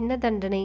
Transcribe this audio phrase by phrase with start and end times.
[0.00, 0.60] என்ன தண்டனை.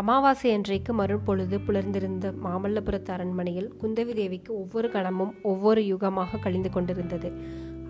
[0.00, 7.28] அமாவாசை அன்றைக்கு மறுபொழுது புலர்ந்திருந்த மாமல்லபுரத்து அரண்மனையில் குந்தவி தேவிக்கு ஒவ்வொரு கணமும் ஒவ்வொரு யுகமாக கழிந்து கொண்டிருந்தது.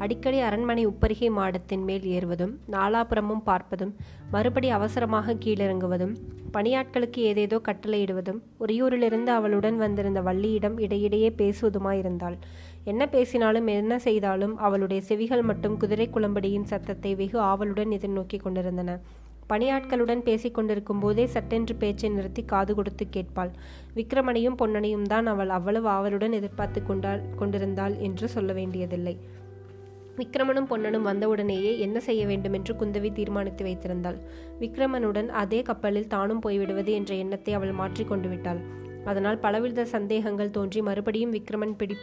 [0.04, 3.92] அடிக்கடி அரண்மனை உப்பரிகை மாடத்தின் மேல் ஏறுவதும் நாலாபுரமும் பார்ப்பதும்
[4.30, 6.14] மறுபடி அவசரமாக கீழிறங்குவதும்
[6.56, 12.36] பணியாட்களுக்கு ஏதேதோ கட்டளையிடுவதும் உரியூரிலிருந்து அவளுடன் வந்திருந்த வள்ளியிடம் இடையிடையே பேசுவதுமாயிருந்தாள்.
[12.84, 18.92] என்ன பேசினாலும் என்ன செய்தாலும் அவளுடைய செவிகள் மட்டும் குதிரை குளம்படியின் சத்தத்தை வெகு ஆவலுடன் எதிர்நோக்கி கொண்டிருந்தன.
[19.50, 23.50] பணியாட்களுடன் பேசிக் கொண்டிருக்கும் போதே சட்டென்று பேச்சை நிறுத்தி காது கொடுத்து கேட்பாள்.
[23.98, 29.14] விக்ரமனையும் பொன்னனையும் தான் அவள் அவ்வளவு ஆவலுடன் எதிர்பார்த்து கொண்டாள் கொண்டிருந்தாள் என்று சொல்ல வேண்டியதில்லை.
[30.19, 34.19] விக்ரமனும் பொன்னனும் வந்தவுடனேயே என்ன செய்ய வேண்டும் என்று குந்தவி தீர்மானித்து வைத்திருந்தாள்.
[34.60, 38.60] விக்ரமனுடன் அதே கப்பலில் தானும் போய்விடுவது என்ற எண்ணத்தை அவள் மாற்றிக்கொண்டு விட்டாள்.
[39.05, 41.97] அதனால் பலவித சந்தேகங்கள் தோன்றி மறுபடியும் விக்ரமன் பிடி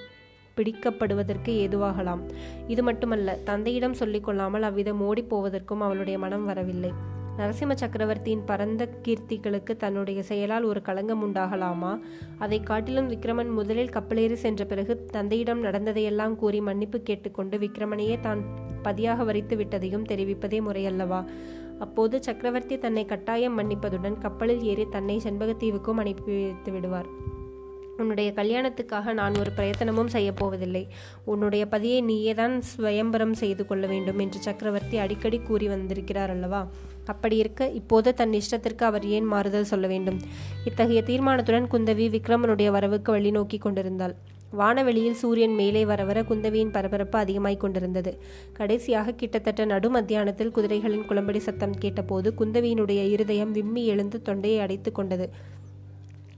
[0.57, 2.21] பிடிக்கப்படுவதற்கு ஏதுவாகலாம்.
[2.67, 6.91] இது மட்டுமல்ல தந்தையிடம் சொல்லிக்கொள்ளாமல் அவ்விதம் ஓடிப்போவதற்கும் அவளுடைய மனம் வரவில்லை.
[7.37, 11.99] நரசிம்ம சக்கரவர்த்தியின் பரந்த கீர்த்திகளுக்கு தன்னுடைய செயலால் ஒரு களங்கம் உண்டாகலாமா?
[12.39, 18.43] அதை காட்டிலும் விக்ரமன் முதலில் கப்பலேறி சென்ற பிறகு தந்தையிடம் நடந்ததையெல்லாம் கூறி மன்னிப்பு கேட்டுக்கொண்டு விக்ரமனையே தான்
[18.81, 21.25] பதியாக வரித்து விட்டதையும் தெரிவிப்பதே முறையல்லவா?
[21.79, 27.05] அப்போது சக்கரவர்த்தி தன்னை கட்டாயம் மன்னிப்பதுடன் கப்பலில் ஏறி தன்னை செண்பகத்தீவுக்கும் அனுப்பி வைத்து விடுவார்.
[27.97, 30.87] உன்னுடைய கல்யாணத்துக்காக நான் ஒரு பிரயத்தனமும் செய்யப்போவதில்லை
[31.25, 36.67] உன்னுடைய பதியை நீயே தான் ஸ்வயம்பரம் செய்து கொள்ள வேண்டும் என்று சக்கரவர்த்தி அடிக்கடி கூறி வந்திருக்கிறார் அல்லவா?
[37.05, 40.19] அப்படி இருக்க இப்போது தன் இஷ்டத்திற்கு அவர் ஏன் மாறுதல் சொல்ல வேண்டும்?
[40.65, 44.15] இத்தகைய தீர்மானத்துடன் குந்தவி விக்ரமனுடைய வரவுக்கு வழி நோக்கி கொண்டிருந்தாள்.
[44.51, 48.17] வானவெளியில் சூரியன் மேலே வர வர குந்தவியின் பரபரப்பு அதிகமாய் கொண்டிருந்தது.
[48.53, 55.29] கடைசியாக கிட்டத்தட்ட நடு மத்தியானத்தில் குதிரைகளின் குளம்படி சத்தம் கேட்டபோது குந்தவியினுடைய இருதயம் விம்மி எழுந்து தொண்டையை அடைத்து கொண்டது.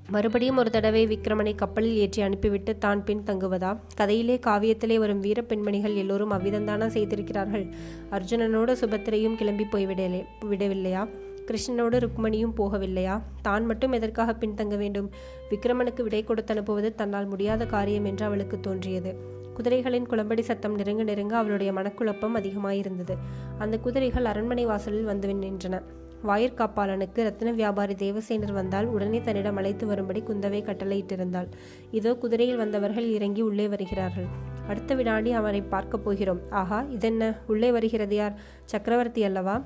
[0.09, 3.77] மறுபடியும் ஒரு தடவை விக்ரமனை கப்பலில் ஏற்றி அனுப்பிவிட்டு தான் பின் தங்குவதா?
[3.97, 7.65] கதையிலே காவியத்திலே வரும் வீர பெண்மணிகள் எல்லோரும் அவ்விதந்தானா செய்திருக்கிறார்கள்?
[8.11, 11.07] அர்ஜுனனோடு சுபத்திரையும் கிளம்பி போய்விடலே விடவில்லையா?
[11.47, 13.21] கிருஷ்ணனோடு ருக்மணியும் போகவில்லையா?
[13.41, 15.09] தான் மட்டும் எதற்காக பின்தங்க வேண்டும்?
[15.49, 19.13] விக்ரமனுக்கு விடை கொடுத்து அனுப்புவது தன்னால் முடியாத காரியம் என்று அவளுக்கு தோன்றியது.
[19.53, 23.15] குதிரைகளின் குளம்படி சத்தம் நெருங்க நெருங்க அவளுடைய மனக்குழப்பம் அதிகமாயிருந்தது.
[23.57, 25.81] அந்த குதிரைகள் அரண்மனை வாசலில் வந்து நின்றன.
[26.27, 31.47] வாயிற்காப்பாளனுக்கு ரத்ன வியாபாரி தேவசேனர் வந்தால் உடனே தன்னிடம் அழைத்து வரும்படி குந்தவை கட்டளையிட்டிருந்தாள்.
[31.91, 34.25] இதோ குதிரையில் வந்தவர்கள் இறங்கி உள்ளே வருகிறார்கள்.
[34.67, 36.41] அடுத்த வினாடி அவனை பார்க்கப் போகிறோம்.
[36.49, 37.37] ஆஹா இதென்ன?
[37.47, 38.33] உள்ளே வருகிறது யார்?
[38.65, 39.61] சக்கரவர்த்தி அல்லவா?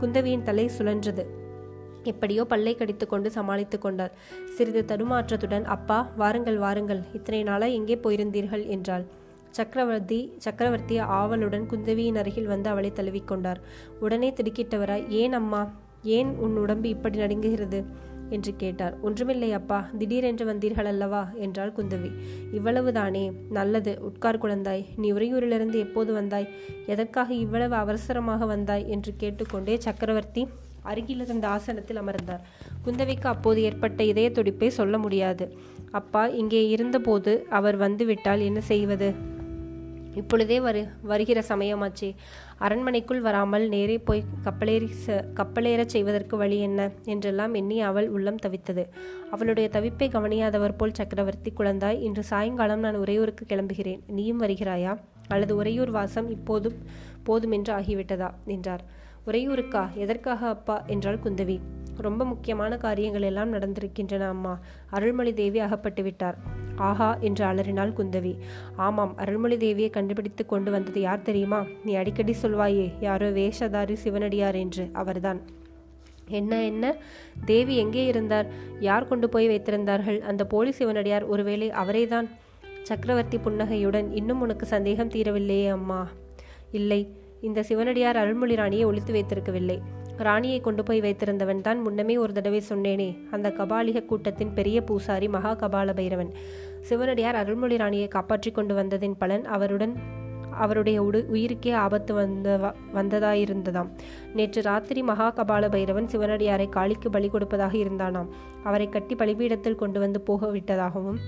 [0.00, 1.26] குந்தவியின் தலை சுழன்றது.
[2.02, 4.10] எப்படியோ பல்லை கடித்து கொண்டு சமாளித்து கொண்டாள்.
[4.54, 7.02] சிறிது தடுமாற்றத்துடன் அப்பா வாருங்கள் வாருங்கள்.
[7.12, 8.66] இத்தனை நாளா எங்கே போயிருந்தீர்கள்?
[8.66, 9.04] என்றாள்.
[9.52, 13.60] சக்கரவர்த்தி சக்கரவர்த்தி ஆவலுடன் குந்தவியின் அருகில் வந்து அவளை தழுவிக்கொண்டார்.
[14.00, 15.72] உடனே திடுக்கிட்டவராய் ஏன் அம்மா?
[16.02, 17.84] ஏன் உன் உடம்பு இப்படி நடுங்குகிறது?
[18.28, 19.00] என்று கேட்டார்.
[19.00, 22.10] ஒன்றுமில்லை அப்பா திடீரென்று வந்தீர்கள் அல்லவா என்றாள் குந்தவி.
[22.52, 23.98] இவ்வளவுதானே நல்லது.
[24.00, 24.84] உட்கார் குழந்தாய்.
[24.96, 26.48] நீ உறையூரிலிருந்து எப்போது வந்தாய்?
[26.86, 28.88] எதற்காக இவ்வளவு அவசரமாக வந்தாய்?
[28.88, 30.46] என்று கேட்டுக்கொண்டே சக்கரவர்த்தி
[30.82, 32.40] அருகிலிருந்த ஆசனத்தில் அமர்ந்தார்.
[32.86, 35.56] குந்தவிக்கு அப்போது ஏற்பட்ட இதய துடிப்பை சொல்ல முடியாது.
[35.90, 39.40] அப்பா இங்கே இருந்தபோது அவர் வந்துவிட்டால் என்ன செய்வது?
[40.14, 42.14] இப்பொழுதே வரு வருகிற சமயமாச்சே.
[42.58, 44.88] அரண்மனைக்குள் வராமல் நேரே போய் கப்பலேறி
[45.34, 46.90] கப்பலேறச் செய்வதற்கு வழி என்ன?
[47.04, 48.88] என்றெல்லாம் எண்ணி அவள் உள்ளம் தவித்தது.
[49.30, 54.00] அவளுடைய தவிப்பை கவனியாதவர் போல் சக்கரவர்த்தி குழந்தாய் இன்று சாயங்காலம் நான் உறையூருக்கு கிளம்புகிறேன்.
[54.06, 54.98] நீயும் வருகிறாயா?
[55.28, 56.74] அல்லது உறையூர் வாசம் இப்போதும்
[57.22, 58.30] போதுமென்று ஆகிவிட்டதா?
[58.46, 58.84] என்றார்.
[59.26, 60.84] உறையூருக்கா எதற்காக அப்பா?
[60.86, 61.60] என்றாள் குந்தவி.
[61.96, 64.58] ரொம்ப முக்கியமான காரியங்கள் எல்லாம் நடந்திருக்கின்றன அம்மா.
[64.90, 66.38] அருள்மொழி தேவி அகப்பட்டு விட்டார்.
[66.76, 67.16] ஆஹா!
[67.20, 68.36] என்று அலறினாள் குந்தவி.
[68.76, 71.64] ஆமாம் அருள்மொழி தேவியை கண்டுபிடித்து கொண்டு வந்தது யார் தெரியுமா?
[71.84, 74.88] நீ அடிக்கடி சொல்வாயே யாரோ வேஷதாரி சிவனடியார் என்று.
[74.92, 75.40] அவர்தான்.
[76.28, 76.96] என்ன என்ன?
[77.44, 78.46] தேவி எங்கே இருந்தார்?
[78.80, 80.20] யார் கொண்டு போய் வைத்திருந்தார்கள்?
[80.20, 82.28] அந்த போலி சிவனடியார் ஒருவேளை அவரேதான்?
[82.82, 86.08] சக்கரவர்த்தி புன்னகையுடன் இன்னும் உனக்கு சந்தேகம் தீரவில்லையே அம்மா.
[86.72, 87.00] இல்லை
[87.48, 89.78] இந்த சிவனடியார் அருள்மொழி ராணியை ஒழித்து வைத்திருக்கவில்லை.
[90.26, 95.52] ராணியை கொண்டு போய் வைத்திருந்தவன் தான் முன்னமே ஒரு தடவை சொன்னேனே அந்த கபாலிக கூட்டத்தின் பெரிய பூசாரி மகா
[95.62, 96.32] கபால பைரவன்
[96.88, 99.94] சிவனடியார் அருள்மொழி ராணியை காப்பாற்றி கொண்டு வந்ததின் பலன் அவருடன்
[100.64, 103.90] அவருடைய உடு உயிருக்கே ஆபத்து வந்த வந்ததாயிருந்ததாம்.
[104.34, 108.28] நேற்று ராத்திரி மகா கபால பைரவன் சிவனடியாரை காளிக்கு பலி கொடுப்பதாக இருந்தானாம்.
[108.64, 111.18] அவரை கட்டி பலிபீடத்தில் கொண்டு வந்து போக விட்டதாகவும்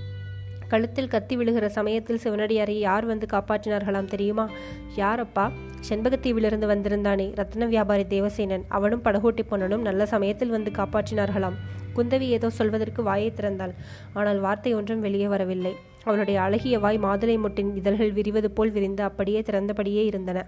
[0.69, 4.49] கழுத்தில் கத்தி விழுகிற சமயத்தில் சிவனடியாரை யார் வந்து காப்பாற்றினார்களாம் தெரியுமா?
[4.97, 5.51] யாரப்பா?
[5.89, 8.65] செண்பகத்தீவிலிருந்து வந்திருந்தானே ரத்ன வியாபாரி தேவசேனன்.
[8.69, 11.59] அவனும் படகோட்டி பொன்னனும் நல்ல சமயத்தில் வந்து காப்பாற்றினார்களாம்.
[11.97, 13.75] குந்தவி ஏதோ சொல்வதற்கு வாயை திறந்தாள்.
[14.13, 15.75] ஆனால் வார்த்தை ஒன்றும் வெளியே வரவில்லை.
[16.05, 20.47] அவனுடைய அழகிய வாய் மாதுளை முட்டின் இதழ்கள் விரிவது போல் விரிந்து அப்படியே திறந்தபடியே இருந்தன.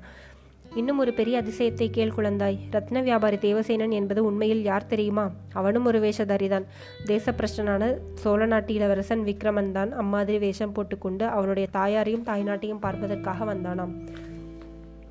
[0.74, 2.58] இன்னும் ஒரு பெரிய அதிசயத்தை கேள் குழந்தாய்.
[2.72, 5.30] ரத்ன வியாபாரி தேவசேனன் என்பது உண்மையில் யார் தெரியுமா?
[5.52, 6.64] அவனும் ஒரு வேஷதாரிதான்.
[7.06, 14.08] தேசப்பிரஷ்டனான சோழ நாட்டு இளவரசன் விக்ரமன் தான் அம்மாதிரி வேஷம் போட்டுக்கொண்டு அவனுடைய தாயாரையும் தாய்நாட்டையும் பார்ப்பதற்காக வந்தானாம்.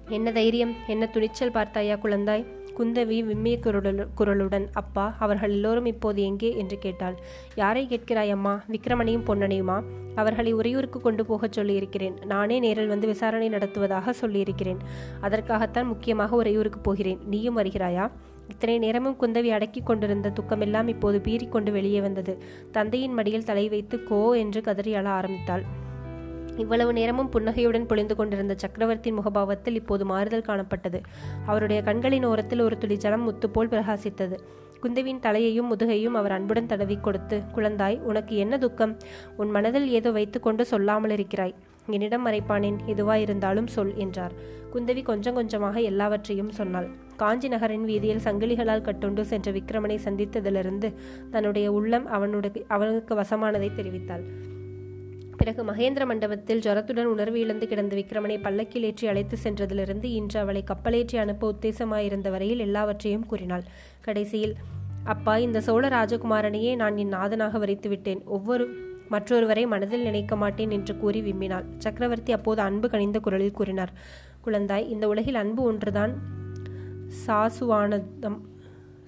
[0.09, 0.73] என்ன தைரியம்?
[0.87, 2.45] என்ன துணிச்சல் பார்த்தாயா குழந்தாய்?
[2.77, 6.57] குந்தவி விம்மிய குரலு குரலுடன் அப்பா அவர்கள் எல்லோரும் இப்போது எங்கே?
[6.57, 7.15] என்று கேட்டாள்.
[7.55, 8.63] யாரை கேட்கிறாய் அம்மா?
[8.71, 9.83] விக்ரமனையும் பொன்னனையுமா?
[10.15, 12.13] அவர்களை உறையூருக்கு கொண்டு போகச் சொல்லியிருக்கிறேன்.
[12.25, 14.77] நானே நேரில் வந்து விசாரணை நடத்துவதாக சொல்லியிருக்கிறேன்.
[15.21, 17.19] அதற்காகத்தான் முக்கியமாக உறையூருக்கு போகிறேன்.
[17.25, 18.11] நீயும் வருகிறாயா?
[18.47, 22.43] இத்தனை நேரமும் குந்தவி அடக்கி கொண்டிருந்த துக்கமெல்லாம் இப்போது பீறிக்கொண்டு வெளியே வந்தது.
[22.71, 25.83] தந்தையின் மடியில் தலை வைத்து கோ என்று கதறி அழ ஆரம்பித்தாள்.
[26.57, 30.99] இவ்வளவு நேரமும் புன்னகையுடன் பொழிந்து கொண்டிருந்த சக்கரவர்த்தியின் முகபாவத்தில் இப்போது மாறுதல் காணப்பட்டது.
[31.45, 34.37] அவருடைய கண்களின் ஓரத்தில் ஒரு துளி ஜலம் முத்துப்போல் பிரகாசித்தது.
[34.83, 38.97] குந்தவியின் தலையையும் முதுகையும் அவர் அன்புடன் தடவி கொடுத்து குழந்தாய் உனக்கு என்ன துக்கம்?
[39.37, 41.55] உன் மனதில் ஏதோ வைத்துக்கொண்டு சொல்லாமல் இருக்கிறாய்
[41.87, 44.33] என்னிடம் மறைப்பானேன் எதுவாயிருந்தாலும் சொல் என்றார்.
[44.73, 46.89] குந்தவி கொஞ்சம் கொஞ்சமாக எல்லாவற்றையும் சொன்னாள்.
[47.17, 50.89] காஞ்சி நகரின் வீதியில் சங்கிலிகளால் கட்டுண்டு சென்ற விக்ரமனை சந்தித்ததிலிருந்து
[51.31, 54.25] தன்னுடைய உள்ளம் அவனுடைய அவனுக்கு வசமானதை தெரிவித்தாள்.
[55.45, 61.17] பிறகு மகேந்திர மண்டபத்தில் ஜரத்துடன் உணர்வு இழந்து கிடந்த விக்ரமனை பல்லக்கில் ஏற்றி அழைத்து சென்றதிலிருந்து இன்று அவளை கப்பலேற்றி
[61.23, 63.65] அனுப்ப உத்தேசமாயிருந்த வரையில் எல்லாவற்றையும் கூறினாள்.
[64.01, 64.55] கடைசியில்
[65.13, 68.65] அப்பா இந்த சோழ ராஜகுமாரனையே நான் என் நாதனாக வரைத்து விட்டேன் ஒவ்வொரு
[69.11, 71.67] மற்றொருவரை மனதில் நினைக்க மாட்டேன் என்று கூறி விம்மினாள்.
[71.77, 73.93] சக்கரவர்த்தி அப்போது அன்பு கனிந்த குரலில் கூறினார்.
[74.47, 76.15] குழந்தாய் இந்த உலகில் அன்பு ஒன்றுதான்
[77.27, 78.39] சாசுவானதம்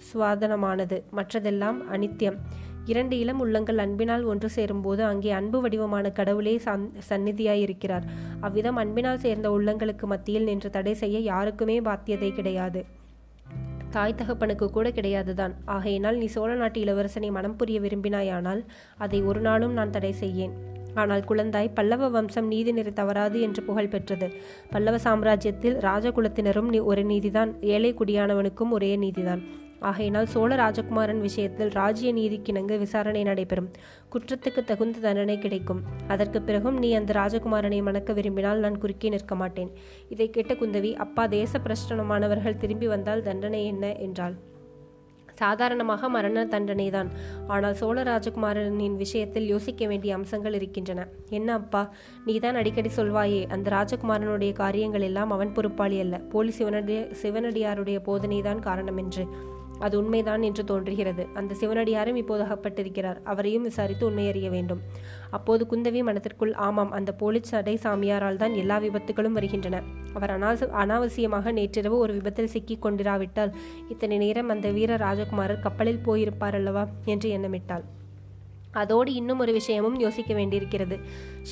[0.10, 1.00] சுவாதனமானது.
[1.20, 2.40] மற்றதெல்லாம் அனித்தியம்
[2.92, 6.54] இரண்டு இளம் உள்ளங்கள் அன்பினால் ஒன்று சேரும்போது அங்கே அன்பு வடிவமான கடவுளே
[7.10, 8.06] சந்நிதியாய் இருக்கிறார்
[8.48, 12.82] அவ்விதம் அன்பினால் சேர்ந்த உள்ளங்களுக்கு மத்தியில் நின்று தடை செய்ய யாருக்குமே பாத்தியதை கிடையாது.
[13.96, 15.54] தாய் தகப்பனுக்கு கூட கிடையாதுதான்.
[15.76, 18.64] ஆகையினால் நீ சோழ நாட்டு இளவரசனை மனம் புரிய விரும்பினாயானால்
[18.98, 20.56] அதை ஒரு நாளும் நான் தடை செய்யேன்.
[21.02, 24.28] ஆனால் குழந்தாய் பல்லவ வம்சம் நீதி நிறை தவறாது என்று புகழ் பெற்றது.
[24.72, 27.54] பல்லவ சாம்ராஜ்யத்தில் ராஜகுலத்தினரும் ஒரு நீதிதான்.
[27.76, 29.44] ஏழை குடியானவனுக்கும் ஒரே நீதிதான்.
[29.80, 33.70] ஆகையினால் சோழ ராஜகுமாரன் விஷயத்தில் ராஜ்ய நீதிக்கிணங்கு விசாரணை நடைபெறும்.
[34.12, 35.82] குற்றத்துக்கு தகுந்த தண்டனை கிடைக்கும்.
[36.08, 39.72] அதற்கு பிறகும் நீ அந்த ராஜகுமாரனை மணக்க விரும்பினால் நான் குறுக்கே நிற்க மாட்டேன்.
[40.10, 43.96] இதை கேட்ட குந்தவி அப்பா தேச பிரஷ்டனமானவர்கள் திரும்பி வந்தால் தண்டனை என்ன?
[43.96, 44.36] என்றாள்.
[45.34, 47.08] சாதாரணமாக மரண தண்டனைதான்.
[47.48, 51.08] ஆனால் சோழ ராஜகுமாரனின் விஷயத்தில் யோசிக்க வேண்டிய அம்சங்கள் இருக்கின்றன.
[51.30, 51.94] என்ன அப்பா?
[52.26, 56.18] நீதான் அடிக்கடி சொல்வாயே அந்த ராஜகுமாரனுடைய காரியங்கள் எல்லாம் அவன் பொறுப்பாளி அல்ல.
[56.18, 59.56] போலி சிவனடிய சிவனடியாருடைய போதனைதான் காரணம் என்று.
[59.80, 61.28] அது உண்மைதான் என்று தோன்றுகிறது.
[61.34, 63.18] அந்த சிவனடியாரும் இப்போது அகப்பட்டிருக்கிறார்.
[63.24, 64.82] அவரையும் விசாரித்து உண்மை அறிய வேண்டும்.
[65.30, 69.84] அப்போது குந்தவி மனத்திற்குள் ஆமாம் அந்த போலீஸ் சடை சாமியாரால் தான் எல்லா விபத்துகளும் வருகின்றன.
[70.14, 73.54] அவர் அனாச அனாவசியமாக நேற்றிரவு ஒரு விபத்தில் சிக்கிக் கொண்டிராவிட்டால்
[73.90, 76.88] இத்தனை நேரம் அந்த வீர ராஜகுமாரர் கப்பலில் போயிருப்பார் அல்லவா?
[77.06, 77.84] என்று எண்ணமிட்டாள்.
[78.84, 80.98] அதோடு இன்னும் ஒரு விஷயமும் யோசிக்க வேண்டியிருக்கிறது.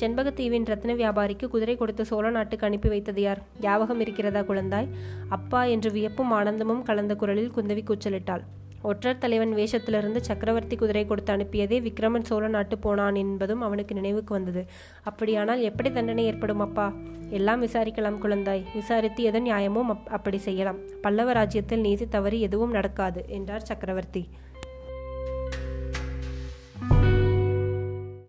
[0.00, 3.42] செண்பகத்தீவின் ரத்ன வியாபாரிக்கு குதிரை கொடுத்து சோழ நாட்டுக்கு அனுப்பி வைத்தது யார்?
[3.60, 4.92] ஞாபகம் இருக்கிறதா குழந்தாய்?
[5.28, 8.44] அப்பா என்று வியப்பும் ஆனந்தமும் கலந்த குரலில் குந்தவி கூச்சலிட்டாள்.
[8.82, 14.62] ஒற்றர் தலைவன் வேஷத்திலிருந்து சக்கரவர்த்தி குதிரை கொடுத்து அனுப்பியதே விக்ரமன் சோழ நாட்டு போனான் என்பதும் அவனுக்கு நினைவுக்கு வந்தது.
[15.02, 16.86] அப்படியானால் எப்படி தண்டனை ஏற்படும் அப்பா?
[17.30, 18.62] எல்லாம் விசாரிக்கலாம் குழந்தாய்.
[18.74, 20.80] விசாரித்து எது நியாயமும் அப்படி செய்யலாம்.
[21.02, 24.22] பல்லவ ராஜ்யத்தில் நீதி தவறி எதுவும் நடக்காது என்றார் சக்கரவர்த்தி.